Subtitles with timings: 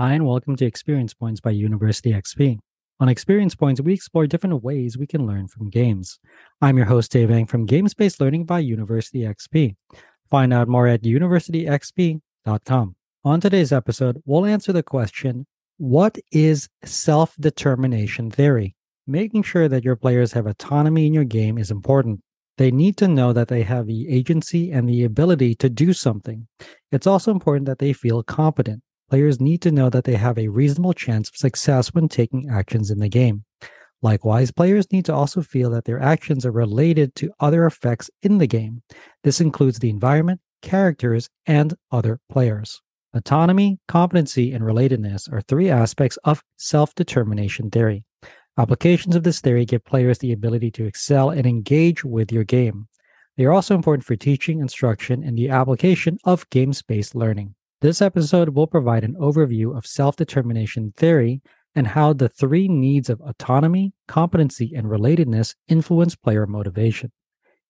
[0.00, 2.60] Hi, and welcome to Experience Points by University XP.
[3.00, 6.20] On Experience Points, we explore different ways we can learn from games.
[6.62, 9.74] I'm your host, Dave Eng from Games Based Learning by University XP.
[10.30, 12.94] Find out more at universityxp.com.
[13.24, 15.48] On today's episode, we'll answer the question
[15.78, 18.76] What is self determination theory?
[19.08, 22.20] Making sure that your players have autonomy in your game is important.
[22.56, 26.46] They need to know that they have the agency and the ability to do something.
[26.92, 28.80] It's also important that they feel competent.
[29.10, 32.90] Players need to know that they have a reasonable chance of success when taking actions
[32.90, 33.44] in the game.
[34.02, 38.38] Likewise, players need to also feel that their actions are related to other effects in
[38.38, 38.82] the game.
[39.24, 42.80] This includes the environment, characters, and other players.
[43.14, 48.04] Autonomy, competency, and relatedness are three aspects of self determination theory.
[48.58, 52.88] Applications of this theory give players the ability to excel and engage with your game.
[53.36, 57.54] They are also important for teaching, instruction, and the application of games based learning.
[57.80, 61.42] This episode will provide an overview of self determination theory
[61.76, 67.12] and how the three needs of autonomy, competency, and relatedness influence player motivation.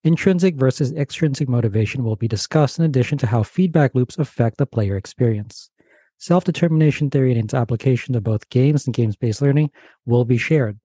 [0.05, 4.65] Intrinsic versus extrinsic motivation will be discussed in addition to how feedback loops affect the
[4.65, 5.71] player experience.
[6.17, 9.71] Self determination theory and its application to both games and games based learning
[10.07, 10.79] will be shared.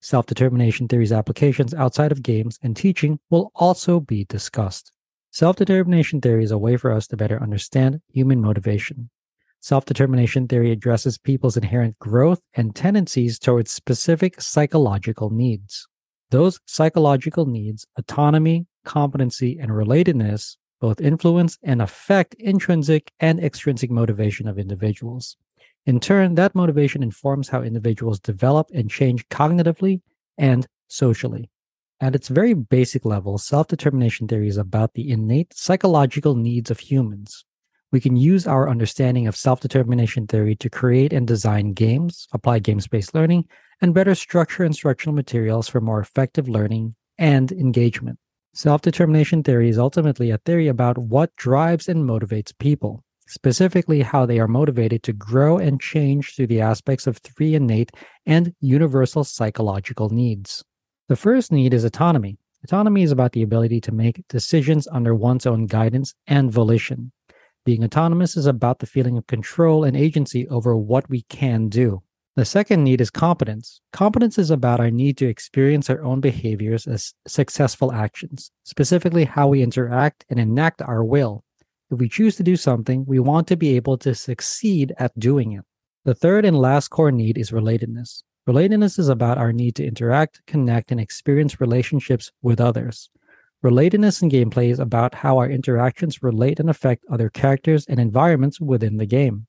[0.00, 4.90] Self determination theory's applications outside of games and teaching will also be discussed.
[5.32, 9.10] Self determination theory is a way for us to better understand human motivation.
[9.60, 15.86] Self determination theory addresses people's inherent growth and tendencies towards specific psychological needs.
[16.30, 24.48] Those psychological needs, autonomy, competency, and relatedness, both influence and affect intrinsic and extrinsic motivation
[24.48, 25.36] of individuals.
[25.86, 30.00] In turn, that motivation informs how individuals develop and change cognitively
[30.38, 31.50] and socially.
[32.02, 36.80] At its very basic level, self determination theory is about the innate psychological needs of
[36.80, 37.44] humans.
[37.92, 42.60] We can use our understanding of self determination theory to create and design games, apply
[42.60, 43.44] games based learning,
[43.82, 48.18] and better structure instructional materials for more effective learning and engagement.
[48.54, 54.24] Self determination theory is ultimately a theory about what drives and motivates people, specifically how
[54.24, 57.92] they are motivated to grow and change through the aspects of three innate
[58.24, 60.64] and universal psychological needs.
[61.10, 62.38] The first need is autonomy.
[62.62, 67.10] Autonomy is about the ability to make decisions under one's own guidance and volition.
[67.64, 72.04] Being autonomous is about the feeling of control and agency over what we can do.
[72.36, 73.80] The second need is competence.
[73.92, 79.48] Competence is about our need to experience our own behaviors as successful actions, specifically how
[79.48, 81.42] we interact and enact our will.
[81.90, 85.54] If we choose to do something, we want to be able to succeed at doing
[85.54, 85.64] it.
[86.04, 88.22] The third and last core need is relatedness.
[88.48, 93.10] Relatedness is about our need to interact, connect, and experience relationships with others.
[93.62, 98.58] Relatedness in gameplay is about how our interactions relate and affect other characters and environments
[98.58, 99.46] within the game.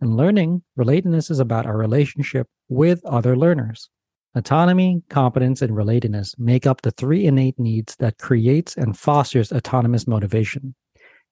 [0.00, 3.90] In learning, relatedness is about our relationship with other learners.
[4.34, 10.06] Autonomy, competence, and relatedness make up the three innate needs that creates and fosters autonomous
[10.06, 10.74] motivation.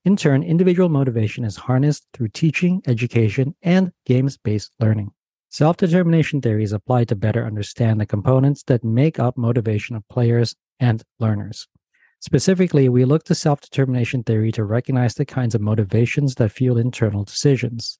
[0.05, 5.13] In turn, individual motivation is harnessed through teaching, education, and games based learning.
[5.53, 10.09] Self determination theory is applied to better understand the components that make up motivation of
[10.09, 11.67] players and learners.
[12.21, 16.79] Specifically, we look to self determination theory to recognize the kinds of motivations that fuel
[16.79, 17.99] internal decisions.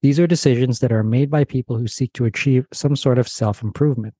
[0.00, 3.26] These are decisions that are made by people who seek to achieve some sort of
[3.26, 4.14] self improvement.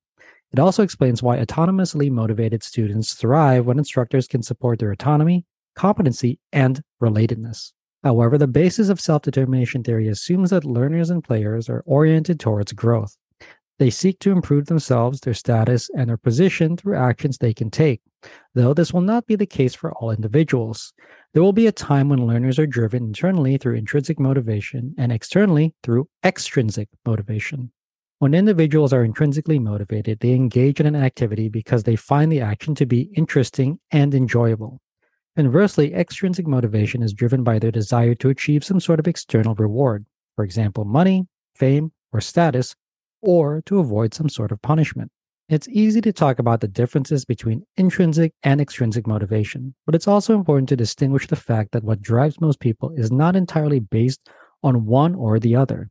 [0.53, 6.41] It also explains why autonomously motivated students thrive when instructors can support their autonomy, competency,
[6.53, 7.72] and relatedness.
[8.02, 12.72] However, the basis of self determination theory assumes that learners and players are oriented towards
[12.72, 13.16] growth.
[13.78, 18.00] They seek to improve themselves, their status, and their position through actions they can take,
[18.54, 20.92] though this will not be the case for all individuals.
[21.32, 25.74] There will be a time when learners are driven internally through intrinsic motivation and externally
[25.82, 27.72] through extrinsic motivation.
[28.19, 32.76] When individuals are intrinsically motivated, they engage in an activity because they find the action
[32.76, 34.80] to be interesting and enjoyable.
[35.34, 40.05] Conversely, extrinsic motivation is driven by their desire to achieve some sort of external reward,
[40.37, 42.76] for example, money, fame, or status,
[43.23, 45.11] or to avoid some sort of punishment.
[45.49, 50.34] It's easy to talk about the differences between intrinsic and extrinsic motivation, but it's also
[50.34, 54.20] important to distinguish the fact that what drives most people is not entirely based
[54.62, 55.88] on one or the other.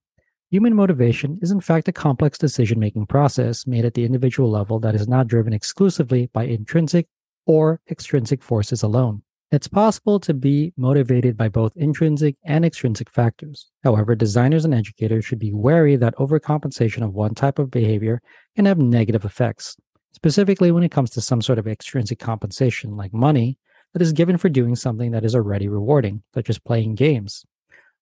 [0.51, 4.79] Human motivation is, in fact, a complex decision making process made at the individual level
[4.81, 7.07] that is not driven exclusively by intrinsic
[7.47, 9.23] or extrinsic forces alone.
[9.51, 13.69] It's possible to be motivated by both intrinsic and extrinsic factors.
[13.83, 18.21] However, designers and educators should be wary that overcompensation of one type of behavior
[18.55, 19.75] can have negative effects,
[20.13, 23.57] specifically when it comes to some sort of extrinsic compensation, like money,
[23.91, 27.45] that is given for doing something that is already rewarding, such as playing games.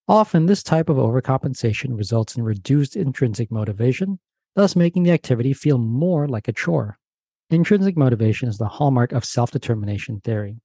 [0.08, 4.20] Often, this type of overcompensation results in reduced intrinsic motivation,
[4.56, 7.00] thus making the activity feel more like a chore.
[7.50, 10.58] Intrinsic motivation is the hallmark of self determination theory.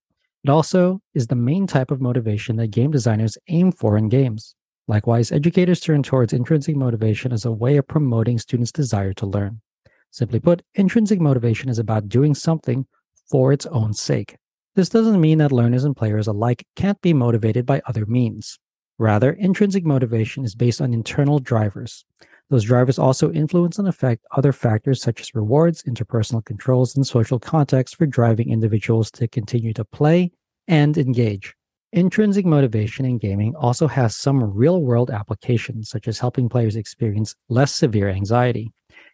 [0.44, 4.54] It also is the main type of motivation that game designers aim for in games.
[4.86, 9.62] Likewise, educators turn towards intrinsic motivation as a way of promoting students' desire to learn.
[10.10, 12.86] Simply put, intrinsic motivation is about doing something
[13.30, 14.36] for its own sake.
[14.74, 18.58] This doesn't mean that learners and players alike can't be motivated by other means.
[18.98, 22.04] Rather, intrinsic motivation is based on internal drivers.
[22.50, 27.38] Those drivers also influence and affect other factors such as rewards, interpersonal controls, and social
[27.38, 30.30] context for driving individuals to continue to play
[30.68, 31.54] and engage.
[31.92, 37.36] Intrinsic motivation in gaming also has some real world applications, such as helping players experience
[37.48, 38.72] less severe anxiety.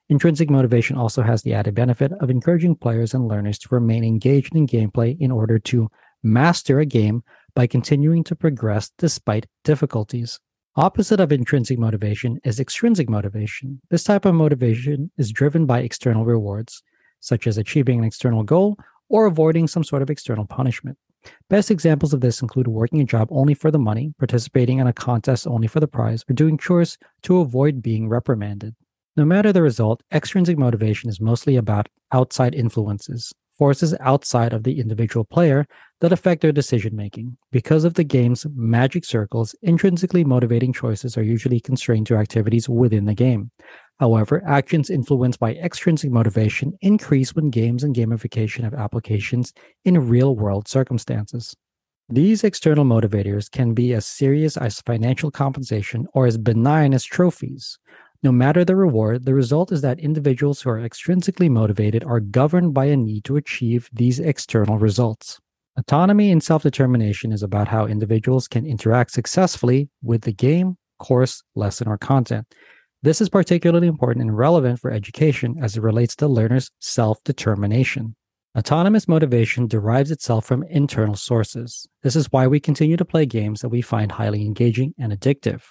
[0.09, 4.57] Intrinsic motivation also has the added benefit of encouraging players and learners to remain engaged
[4.57, 5.89] in gameplay in order to
[6.23, 7.23] master a game
[7.55, 10.41] by continuing to progress despite difficulties.
[10.77, 13.81] Opposite of intrinsic motivation is extrinsic motivation.
[13.91, 16.85] This type of motivation is driven by external rewards,
[17.19, 18.79] such as achieving an external goal
[19.09, 20.97] or avoiding some sort of external punishment.
[21.49, 24.93] Best examples of this include working a job only for the money, participating in a
[24.93, 28.77] contest only for the prize, or doing chores to avoid being reprimanded.
[29.17, 34.81] No matter the result, extrinsic motivation is mostly about outside influences, forces outside of the
[34.81, 35.67] individual player
[36.01, 37.37] that affect their decision making.
[37.53, 43.05] Because of the game's magic circles, intrinsically motivating choices are usually constrained to activities within
[43.05, 43.51] the game.
[43.99, 49.53] However, actions influenced by extrinsic motivation increase when games and gamification have applications
[49.85, 51.55] in real world circumstances.
[52.09, 57.79] These external motivators can be as serious as financial compensation or as benign as trophies.
[58.23, 62.75] No matter the reward, the result is that individuals who are extrinsically motivated are governed
[62.75, 65.41] by a need to achieve these external results.
[65.79, 71.43] Autonomy and self determination is about how individuals can interact successfully with the game, course,
[71.55, 72.47] lesson, or content.
[73.03, 78.15] This is particularly important and relevant for education as it relates to learners' self determination.
[78.59, 81.89] Autonomous motivation derives itself from internal sources.
[82.03, 85.63] This is why we continue to play games that we find highly engaging and addictive.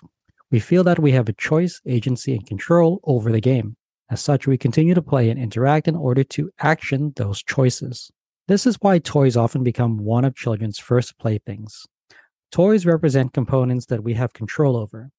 [0.51, 3.75] We feel that we have a choice, agency, and control over the game.
[4.09, 8.09] As such, we continue to play and interact in order to action those choices.
[8.47, 11.85] This is why toys often become one of children's first playthings.
[12.51, 15.11] Toys represent components that we have control over.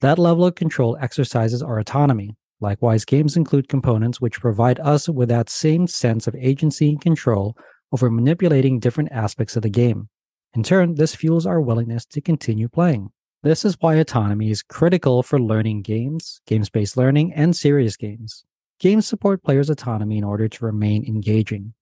[0.00, 2.36] That level of control exercises our autonomy.
[2.60, 7.54] Likewise, games include components which provide us with that same sense of agency and control
[7.92, 10.08] over manipulating different aspects of the game.
[10.54, 13.10] In turn, this fuels our willingness to continue playing.
[13.44, 18.44] This is why autonomy is critical for learning games, games based learning, and serious games.
[18.80, 21.72] Games support players' autonomy in order to remain engaging.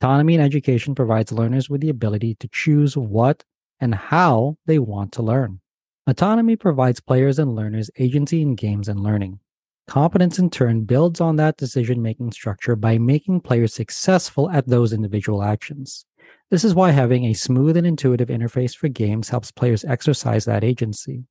[0.00, 3.42] Autonomy in education provides learners with the ability to choose what
[3.80, 5.60] and how they want to learn.
[6.06, 9.40] Autonomy provides players and learners agency in games and learning.
[9.88, 14.92] Competence, in turn, builds on that decision making structure by making players successful at those
[14.92, 16.06] individual actions.
[16.50, 20.64] This is why having a smooth and intuitive interface for games helps players exercise that
[20.64, 21.22] agency.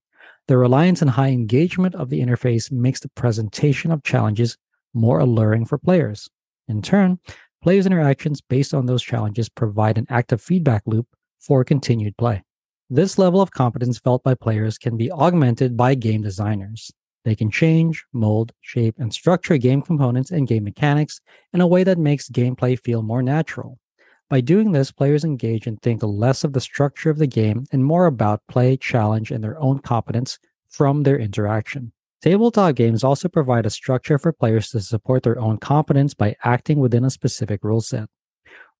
[0.47, 4.57] The reliance and high engagement of the interface makes the presentation of challenges
[4.93, 6.29] more alluring for players.
[6.69, 7.19] In turn,
[7.61, 11.05] players' interactions based on those challenges provide an active feedback loop
[11.37, 12.41] for continued play.
[12.89, 16.91] This level of competence felt by players can be augmented by game designers.
[17.25, 21.19] They can change, mold, shape, and structure game components and game mechanics
[21.51, 23.77] in a way that makes gameplay feel more natural.
[24.29, 27.83] By doing this, players engage and think less of the structure of the game and
[27.83, 30.37] more about play, challenge, and their own competence
[30.69, 31.91] from their interaction.
[32.21, 36.79] Tabletop games also provide a structure for players to support their own competence by acting
[36.79, 38.07] within a specific rule set.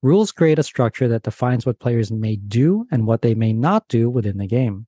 [0.04, 3.88] Rules create a structure that defines what players may do and what they may not
[3.88, 4.86] do within the game.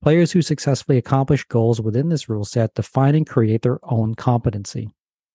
[0.00, 4.90] Players who successfully accomplish goals within this rule set define and create their own competency.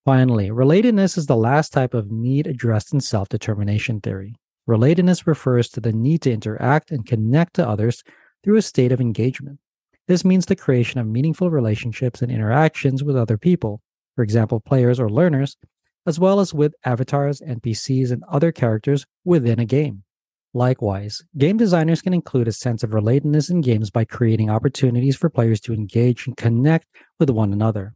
[0.06, 4.36] Finally, relatedness is the last type of need addressed in self determination theory.
[4.68, 8.04] Relatedness refers to the need to interact and connect to others
[8.44, 9.60] through a state of engagement.
[10.08, 13.82] This means the creation of meaningful relationships and interactions with other people,
[14.16, 15.56] for example, players or learners,
[16.08, 20.04] as well as with avatars, NPCs, and other characters within a game.
[20.54, 25.30] Likewise, game designers can include a sense of relatedness in games by creating opportunities for
[25.30, 26.88] players to engage and connect
[27.20, 27.94] with one another.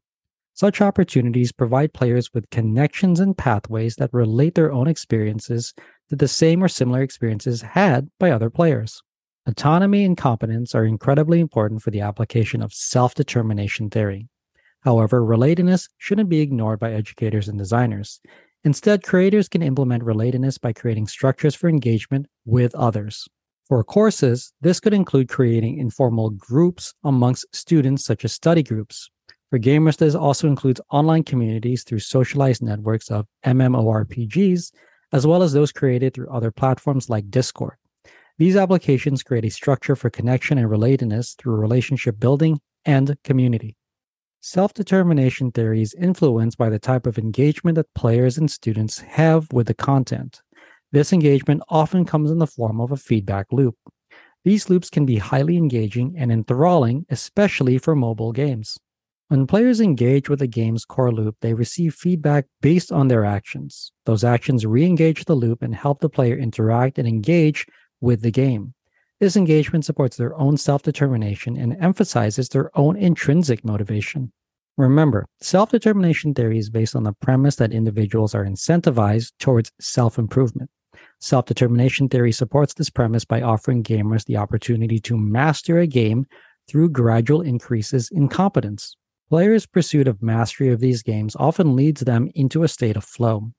[0.56, 5.74] Such opportunities provide players with connections and pathways that relate their own experiences
[6.10, 9.02] to the same or similar experiences had by other players.
[9.48, 14.30] Autonomy and competence are incredibly important for the application of self determination theory.
[14.82, 18.22] However, relatedness shouldn't be ignored by educators and designers.
[18.64, 23.28] Instead, creators can implement relatedness by creating structures for engagement with others.
[23.68, 29.10] For courses, this could include creating informal groups amongst students, such as study groups.
[29.54, 34.72] For gamers, this also includes online communities through socialized networks of MMORPGs,
[35.12, 37.76] as well as those created through other platforms like Discord.
[38.40, 43.76] These applications create a structure for connection and relatedness through relationship building and community.
[44.42, 49.54] Self determination theory is influenced by the type of engagement that players and students have
[49.54, 50.42] with the content.
[50.92, 53.76] This engagement often comes in the form of a feedback loop.
[54.44, 58.80] These loops can be highly engaging and enthralling, especially for mobile games.
[59.30, 63.92] When players engage with a game's core loop, they receive feedback based on their actions.
[64.06, 67.66] Those actions re engage the loop and help the player interact and engage
[68.02, 68.74] with the game.
[69.20, 74.34] This engagement supports their own self determination and emphasizes their own intrinsic motivation.
[74.78, 80.20] Remember, self determination theory is based on the premise that individuals are incentivized towards self
[80.20, 80.70] improvement.
[81.22, 86.26] Self determination theory supports this premise by offering gamers the opportunity to master a game
[86.68, 88.98] through gradual increases in competence.
[89.34, 93.52] Players' pursuit of mastery of these games often leads them into a state of flow.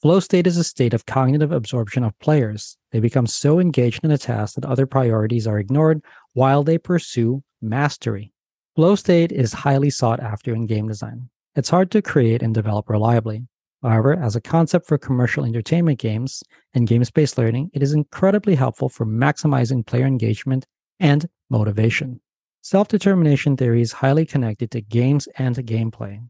[0.00, 2.78] Flow state is a state of cognitive absorption of players.
[2.90, 7.42] They become so engaged in a task that other priorities are ignored while they pursue
[7.60, 8.32] mastery.
[8.76, 11.28] Flow state is highly sought after in game design.
[11.54, 13.46] It's hard to create and develop reliably.
[13.82, 18.54] However, as a concept for commercial entertainment games and games based learning, it is incredibly
[18.54, 20.66] helpful for maximizing player engagement
[20.98, 22.22] and motivation.
[22.62, 26.20] Self determination theory is highly connected to games and gameplay.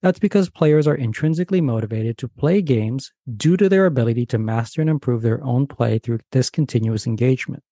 [0.00, 4.80] That's because players are intrinsically motivated to play games due to their ability to master
[4.80, 7.62] and improve their own play through this continuous engagement.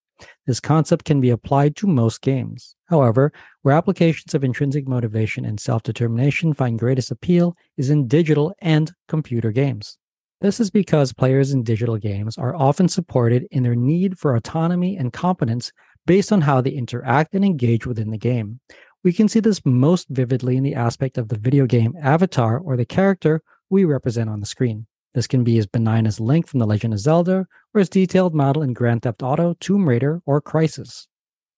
[0.46, 2.76] This concept can be applied to most games.
[2.86, 8.54] However, where applications of intrinsic motivation and self determination find greatest appeal is in digital
[8.60, 9.96] and computer games.
[10.42, 14.96] This is because players in digital games are often supported in their need for autonomy
[14.96, 15.72] and competence
[16.06, 18.60] based on how they interact and engage within the game,
[19.04, 22.76] we can see this most vividly in the aspect of the video game avatar or
[22.76, 24.86] the character we represent on the screen.
[25.14, 28.34] This can be as benign as Link from The Legend of Zelda or as detailed
[28.34, 31.06] model in Grand Theft Auto, Tomb Raider, or Crysis.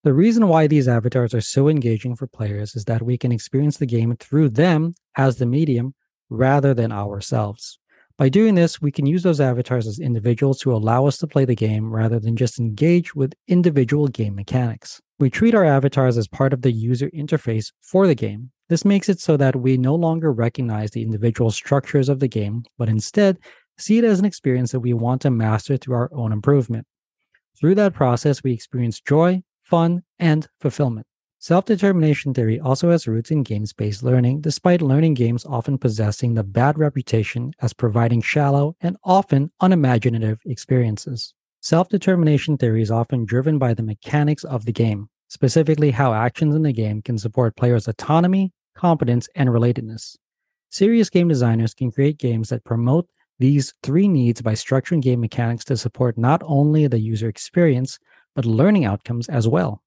[0.02, 3.78] The reason why these avatars are so engaging for players is that we can experience
[3.78, 5.94] the game through them as the medium
[6.28, 7.78] rather than ourselves.
[8.16, 11.44] By doing this, we can use those avatars as individuals who allow us to play
[11.44, 15.00] the game rather than just engage with individual game mechanics.
[15.18, 18.52] We treat our avatars as part of the user interface for the game.
[18.68, 22.62] This makes it so that we no longer recognize the individual structures of the game,
[22.78, 23.36] but instead
[23.78, 26.86] see it as an experience that we want to master through our own improvement.
[27.58, 31.06] Through that process, we experience joy, fun, and fulfillment.
[31.44, 36.32] Self determination theory also has roots in games based learning, despite learning games often possessing
[36.32, 41.34] the bad reputation as providing shallow and often unimaginative experiences.
[41.60, 46.54] Self determination theory is often driven by the mechanics of the game, specifically how actions
[46.54, 50.16] in the game can support players' autonomy, competence, and relatedness.
[50.70, 53.06] Serious game designers can create games that promote
[53.38, 57.98] these three needs by structuring game mechanics to support not only the user experience,
[58.34, 59.83] but learning outcomes as well.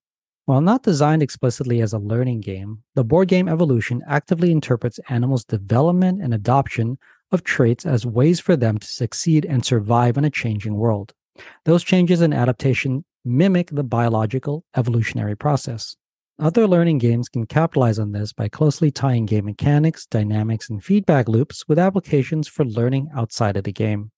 [0.48, 5.44] While not designed explicitly as a learning game, the board game Evolution actively interprets animals'
[5.44, 7.00] development and adoption
[7.34, 11.14] of traits as ways for them to succeed and survive in a changing world.
[11.66, 15.98] Those changes in adaptation mimic the biological evolutionary process.
[16.40, 21.28] Other learning games can capitalize on this by closely tying game mechanics, dynamics, and feedback
[21.28, 24.12] loops with applications for learning outside of the game.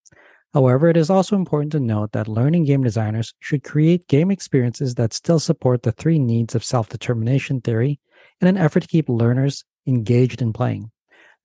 [0.53, 4.95] However, it is also important to note that learning game designers should create game experiences
[4.95, 7.99] that still support the three needs of self determination theory
[8.41, 10.91] in an effort to keep learners engaged in playing.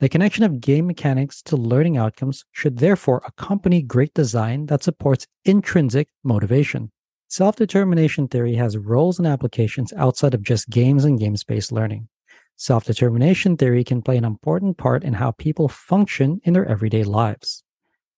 [0.00, 5.26] The connection of game mechanics to learning outcomes should therefore accompany great design that supports
[5.44, 6.90] intrinsic motivation.
[7.28, 12.08] Self determination theory has roles and applications outside of just games and game based learning.
[12.56, 17.04] Self determination theory can play an important part in how people function in their everyday
[17.04, 17.62] lives.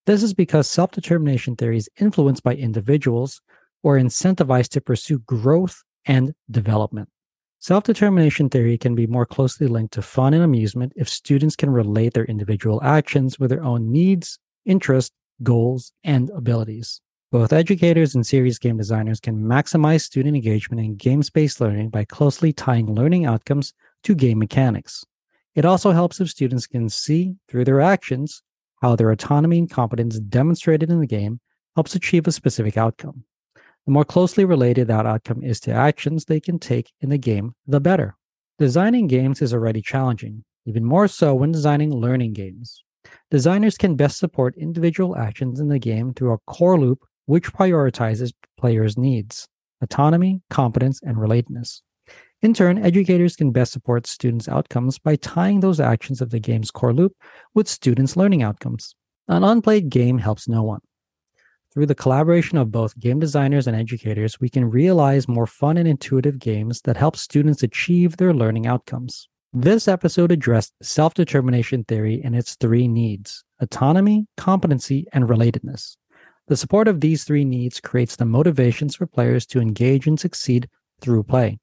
[0.06, 3.40] This is because self determination theory is influenced by individuals
[3.84, 7.08] are incentivized to pursue growth and development.
[7.58, 11.70] Self determination theory can be more closely linked to fun and amusement if students can
[11.70, 17.00] relate their individual actions with their own needs, interests, goals, and abilities.
[17.32, 22.04] Both educators and serious game designers can maximize student engagement in game based learning by
[22.04, 25.04] closely tying learning outcomes to game mechanics.
[25.56, 28.42] It also helps if students can see through their actions
[28.82, 31.40] how their autonomy and competence demonstrated in the game
[31.74, 33.24] helps achieve a specific outcome.
[33.86, 37.54] The more closely related that outcome is to actions they can take in the game,
[37.66, 38.16] the better.
[38.58, 42.82] Designing games is already challenging, even more so when designing learning games.
[43.30, 48.32] Designers can best support individual actions in the game through a core loop which prioritizes
[48.58, 49.46] players' needs.
[49.82, 51.82] autonomy, competence, and relatedness.
[52.46, 56.70] In turn, educators can best support students' outcomes by tying those actions of the game's
[56.70, 57.12] core loop
[57.54, 58.94] with students' learning outcomes.
[59.26, 60.78] An unplayed game helps no one.
[61.74, 65.88] Through the collaboration of both game designers and educators, we can realize more fun and
[65.88, 69.28] intuitive games that help students achieve their learning outcomes.
[69.52, 75.96] This episode addressed self determination theory and its three needs autonomy, competency, and relatedness.
[76.46, 80.68] The support of these three needs creates the motivations for players to engage and succeed
[81.00, 81.58] through play.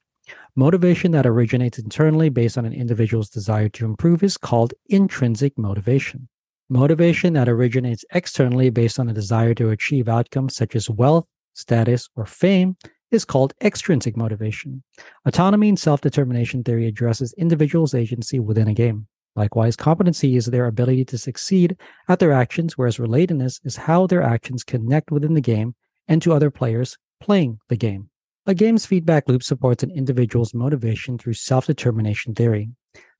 [0.56, 6.28] Motivation that originates internally based on an individual's desire to improve is called intrinsic motivation.
[6.70, 12.08] Motivation that originates externally based on a desire to achieve outcomes such as wealth, status,
[12.16, 12.78] or fame
[13.10, 14.84] is called extrinsic motivation.
[15.26, 19.08] Autonomy and self determination theory addresses individuals' agency within a game.
[19.36, 21.76] Likewise, competency is their ability to succeed
[22.08, 25.74] at their actions, whereas relatedness is how their actions connect within the game
[26.08, 28.12] and to other players playing the game.
[28.46, 32.70] A game's feedback loop supports an individual's motivation through self determination theory.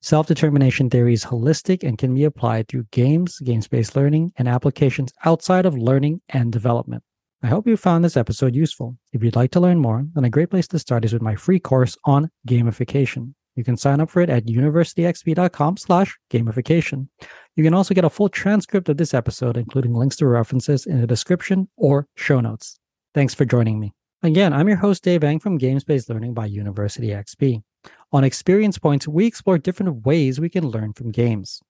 [0.02, 4.46] Self determination theory is holistic and can be applied through games, games based learning, and
[4.48, 7.02] applications outside of learning and development.
[7.42, 8.98] I hope you found this episode useful.
[9.14, 11.36] If you'd like to learn more, then a great place to start is with my
[11.36, 13.32] free course on gamification.
[13.56, 17.08] You can sign up for it at universityxp.com slash gamification.
[17.56, 21.00] You can also get a full transcript of this episode, including links to references in
[21.00, 22.78] the description or show notes.
[23.14, 23.94] Thanks for joining me.
[24.24, 27.62] Again, I'm your host, Dave Eng from Games Based Learning by University XP.
[28.10, 31.60] On Experience Points, we explore different ways we can learn from games.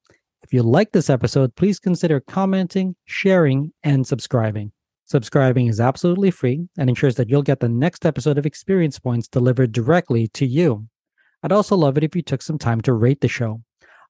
[0.44, 4.70] If you like this episode, please consider commenting, sharing, and subscribing.
[5.04, 9.26] Subscribing is absolutely free and ensures that you'll get the next episode of Experience Points
[9.26, 10.87] delivered directly to you.
[11.42, 13.62] I'd also love it if you took some time to rate the show.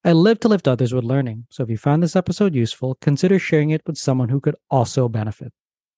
[0.04, 3.38] I live to lift others with learning, so if you found this episode useful, consider
[3.38, 5.50] sharing it with someone who could also benefit.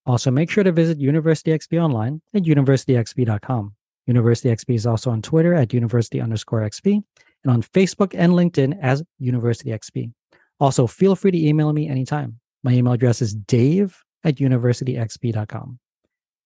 [0.07, 3.75] Also, make sure to visit University XP online at universityxp.com.
[4.07, 7.03] University XP is also on Twitter at university underscore XP
[7.43, 10.13] and on Facebook and LinkedIn as University XP.
[10.61, 12.39] Also, feel free to email me anytime.
[12.63, 15.79] My email address is dave at universityxp.com.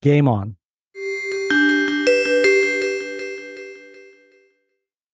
[0.01, 0.57] Game on.